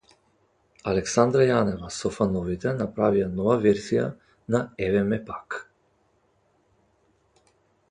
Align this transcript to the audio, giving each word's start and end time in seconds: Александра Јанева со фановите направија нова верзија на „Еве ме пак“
Александра 0.93 1.43
Јанева 1.47 1.89
со 1.97 2.11
фановите 2.15 2.73
направија 2.79 3.29
нова 3.35 3.59
верзија 3.67 4.09
на 4.57 4.63
„Еве 4.89 5.05
ме 5.13 5.21
пак“ 5.31 5.61